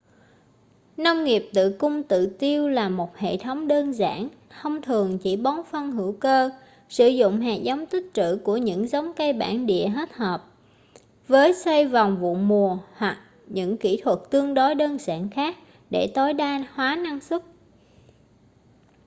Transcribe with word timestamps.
nông 0.97 1.23
nghiệp 1.23 1.49
tự 1.53 1.75
cung 1.79 2.03
tự 2.03 2.25
tiêu 2.39 2.69
là 2.69 2.89
một 2.89 3.17
hệ 3.17 3.37
thống 3.37 3.67
đơn 3.67 3.91
giản 3.93 4.29
thông 4.61 4.81
thường 4.81 5.19
chỉ 5.23 5.35
bón 5.37 5.55
phân 5.71 5.91
hữu 5.91 6.11
cơ 6.11 6.51
sử 6.89 7.07
dụng 7.07 7.39
hạt 7.39 7.55
giống 7.63 7.85
tích 7.85 8.09
trữ 8.13 8.37
của 8.43 8.57
những 8.57 8.87
giống 8.87 9.13
cây 9.13 9.33
bản 9.33 9.65
địa 9.65 9.87
hết 9.87 10.13
hợp 10.13 10.43
với 11.27 11.53
xoay 11.53 11.87
vòng 11.87 12.17
vụ 12.21 12.35
mùa 12.35 12.77
hoặc 12.93 13.17
những 13.47 13.77
kỹ 13.77 14.01
thuật 14.03 14.19
tương 14.29 14.53
đối 14.53 14.75
đơn 14.75 14.97
giản 14.99 15.29
khác 15.29 15.55
để 15.89 16.11
tối 16.15 16.33
đa 16.33 16.63
hóa 16.75 16.95
năng 16.95 17.19
suất 17.21 17.41